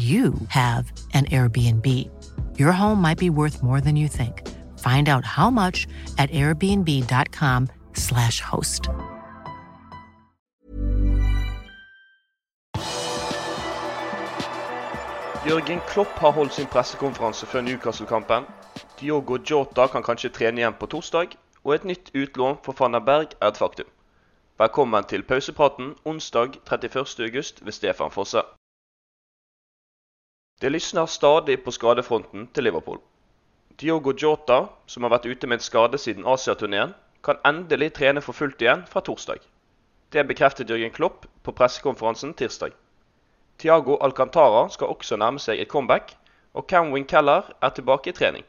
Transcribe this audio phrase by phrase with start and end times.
[0.00, 2.08] you have an Airbnb.
[2.58, 4.48] Your home might be worth more than you think.
[4.78, 8.88] Find out how much at airbnb.com/slash host.
[15.46, 18.44] Jørgen Klopp har holdt sin pressekonferanse før Newcastle-kampen.
[19.00, 21.26] Diogo Jota kan kanskje trene igjen på torsdag,
[21.64, 23.86] og et nytt utlån for der Berg er et faktum.
[24.58, 28.42] Velkommen til pausepraten onsdag 31.8 ved Stefan Fosse.
[30.60, 32.98] Det lysner stadig på skadefronten til Liverpool.
[33.80, 36.90] Diogo Jota, som har vært ute med en skade siden Asiaturneen,
[37.24, 39.40] kan endelig trene for fullt igjen fra torsdag.
[40.12, 42.74] Det bekreftet Jørgen Klopp på pressekonferansen tirsdag.
[43.58, 46.12] Thiago Alcantara skal også nærme seg et comeback,
[46.52, 48.44] og Cam Keller er tilbake i trening.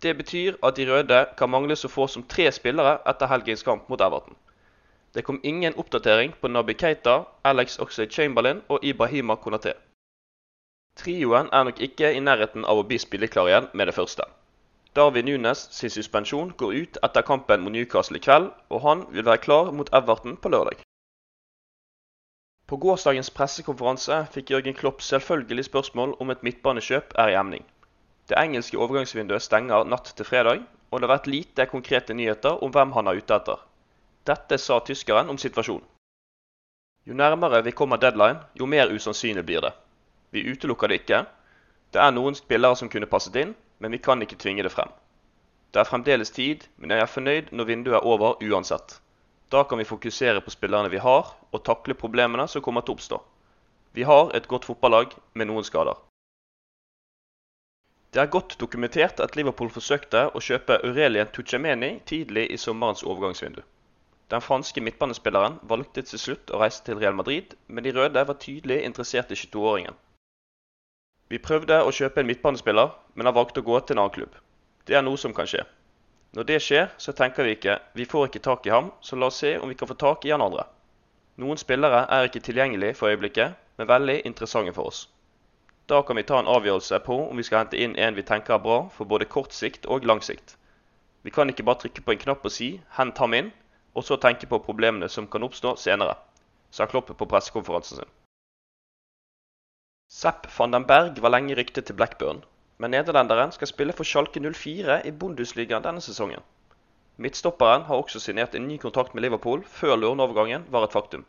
[0.00, 3.88] Det betyr at de røde kan mangle så få som tre spillere etter helgens kamp
[3.88, 4.36] mot Everton.
[5.14, 9.74] Det kom ingen oppdatering på Naby Keita, Alex Oxlade-Chamberlain og Ibrahima Konaté.
[10.98, 14.26] Trioen er nok ikke i nærheten av å bli spilleklar igjen med det første.
[14.98, 19.26] Darwin Nunes sin suspensjon går ut etter kampen mot Newcastle i kveld, og han vil
[19.28, 20.82] være klar mot Everton på lørdag.
[22.68, 27.62] På gårsdagens pressekonferanse fikk Jørgen Klopp selvfølgelig spørsmål om et midtbanekjøp er i emning.
[28.28, 32.74] Det engelske overgangsvinduet stenger natt til fredag, og det har vært lite konkrete nyheter om
[32.74, 33.62] hvem han er ute etter.
[34.28, 35.86] Dette sa tyskeren om situasjonen.
[37.08, 39.72] Jo nærmere vi kommer deadline, jo mer usannsynlig blir det.
[40.30, 41.24] Vi utelukker det ikke.
[41.92, 44.90] Det er noen spillere som kunne passet inn, men vi kan ikke tvinge det frem.
[45.72, 48.98] Det er fremdeles tid, men jeg er fornøyd når vinduet er over uansett.
[49.52, 52.98] Da kan vi fokusere på spillerne vi har, og takle problemene som kommer til å
[52.98, 53.20] oppstå.
[53.96, 55.96] Vi har et godt fotballag med noen skader.
[58.12, 63.60] Det er godt dokumentert at Liverpool forsøkte å kjøpe Aurelien Tuchemeni tidlig i sommerens overgangsvindu.
[64.32, 68.40] Den franske midtbanespilleren valgte til slutt å reise til Real Madrid, men de røde var
[68.40, 69.96] tydelig interessert i 22-åringen.
[71.28, 74.36] Vi prøvde å kjøpe en midtbanespiller, men han valgte å gå til en annen klubb.
[74.88, 75.64] Det er noe som kan skje.
[76.36, 79.28] Når det skjer, så tenker vi ikke vi får ikke tak i ham, så la
[79.28, 80.64] oss se om vi kan få tak i han andre.
[81.40, 85.06] Noen spillere er ikke tilgjengelig for øyeblikket, men veldig interessante for oss.
[85.88, 88.56] Da kan vi ta en avgjørelse på om vi skal hente inn en vi tenker
[88.56, 90.56] er bra for både kort sikt og lang sikt.
[91.24, 93.52] Vi kan ikke bare trykke på en knapp og si 'hent ham inn',
[93.94, 96.14] og så tenke på problemene som kan oppstå senere,
[96.70, 98.17] sa Klopp på pressekonferansen sin.
[100.18, 102.40] Sepp van den Berg var lenge ryktet til Blackburn,
[102.82, 106.42] men nederlenderen skal spille for Schalke 04 i Bundesligaen denne sesongen.
[107.22, 111.22] Midtstopperen har også signert en ny kontrakt med Liverpool før låneovergangen var et faktum.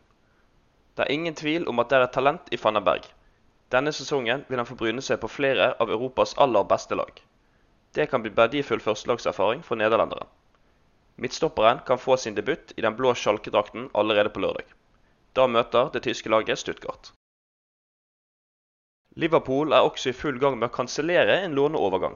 [0.96, 3.06] Det er ingen tvil om at det er et talent i van den Berg.
[3.70, 7.22] Denne sesongen vil han få bryne seg på flere av Europas aller beste lag.
[7.94, 10.26] Det kan bli verdifull førstelagserfaring for nederlenderen.
[11.14, 14.66] Midtstopperen kan få sin debut i den blå sjalkedrakten allerede på lørdag.
[15.38, 17.14] Da møter det tyske laget Stuttgart.
[19.18, 22.12] Liverpool er også i full gang med å kansellere en låneovergang.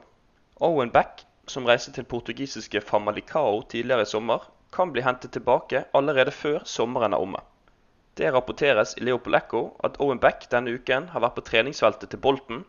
[0.63, 6.31] Owen Beck, som reiste til portugisiske Famalicao tidligere i sommer, kan bli hentet tilbake allerede
[6.31, 7.41] før sommeren er omme.
[8.15, 12.21] Det rapporteres i Leopold Echo at Owen Beck denne uken har vært på treningsfeltet til
[12.23, 12.63] Bolten,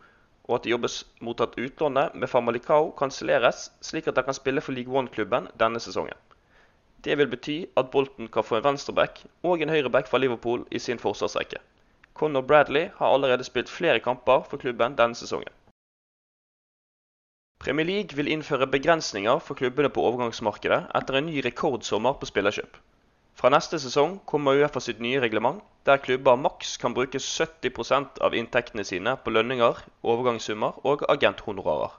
[0.49, 4.61] og at det jobbes mot at utlånet med Famalicao kanselleres, slik at han kan spille
[4.61, 6.19] for League One-klubben denne sesongen.
[7.07, 10.83] Det vil bety at Bolten kan få en venstreback og en høyreback fra Liverpool i
[10.83, 11.63] sin forsvarsrekke.
[12.17, 15.53] Conor Bradley har allerede spilt flere kamper for klubben denne sesongen.
[17.59, 22.77] Premier League vil innføre begrensninger for klubbene på overgangsmarkedet etter en ny rekordsommer på spillerkjøp.
[23.37, 28.37] Fra neste sesong kommer Uefa sitt nye reglement, der klubber maks kan bruke 70% av
[28.39, 31.99] inntektene sine på lønninger, overgangssummer og agenthonorarer.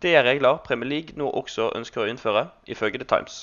[0.00, 3.42] Det er regler Premier League nå også ønsker å innføre, ifølge The Times.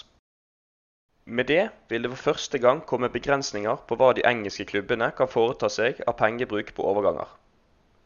[1.32, 5.30] Med det vil det for første gang komme begrensninger på hva de engelske klubbene kan
[5.30, 7.28] foreta seg av pengebruk på overganger.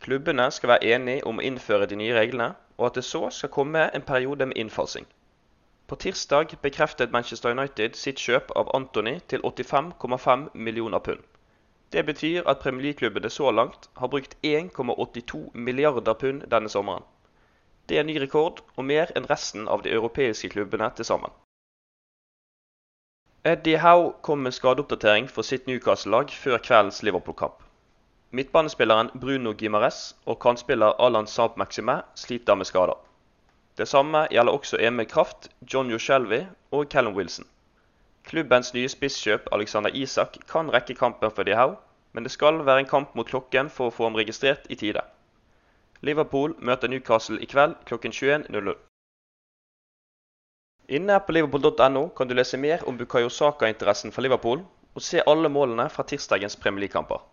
[0.03, 3.51] Klubbene skal være enige om å innføre de nye reglene, og at det så skal
[3.53, 5.05] komme en periode med innfasing.
[5.87, 11.23] På tirsdag bekreftet Manchester United sitt kjøp av Anthony til 85,5 millioner pund.
[11.95, 17.07] Det betyr at Premier League-klubbene så langt har brukt 1,82 milliarder pund denne sommeren.
[17.87, 21.31] Det er ny rekord, og mer enn resten av de europeiske klubbene til sammen.
[23.45, 27.57] Eddie Howe kom med skadeoppdatering for sitt Newcastle-lag før kveldens Liverpool-kamp.
[28.31, 32.95] Midtbanespilleren Bruno Gimares og kantspiller Alan Saab Maxime sliter med skader.
[33.77, 36.39] Det samme gjelder også Emil Kraft, John Shelby
[36.71, 37.45] og Callum Wilson.
[38.23, 41.75] Klubbens nye spisskjøp Alexander Isak kan rekke kampen for De Howe,
[42.13, 45.03] men det skal være en kamp mot klokken for å få ham registrert i tide.
[46.01, 48.79] Liverpool møter Newcastle i kveld klokken 21.00.
[50.93, 54.59] Inne på liverpool.no kan du lese mer om Bukayo Saka-interessen for Liverpool,
[54.93, 57.23] og se alle målene fra tirsdagens Premier League-kamper.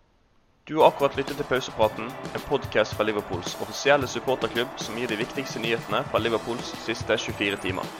[0.65, 5.21] Du har akkurat lyttet til Pausepraten, en podkast fra Liverpools offisielle supporterklubb som gir de
[5.21, 7.95] viktigste nyhetene fra Liverpools siste 24 timer.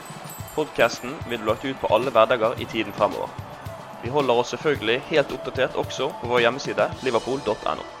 [0.57, 3.29] Podkasten vil bli lagt ut på alle hverdager i tiden fremover.
[4.01, 8.00] Vi holder oss selvfølgelig helt oppdatert også på vår hjemmeside liverpool.no.